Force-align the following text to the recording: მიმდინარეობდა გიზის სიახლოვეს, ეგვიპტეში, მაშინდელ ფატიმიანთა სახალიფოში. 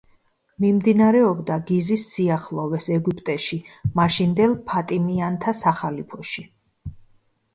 მიმდინარეობდა 0.63 1.57
გიზის 1.71 2.05
სიახლოვეს, 2.13 2.87
ეგვიპტეში, 2.95 3.59
მაშინდელ 3.99 4.57
ფატიმიანთა 4.71 5.53
სახალიფოში. 5.63 6.47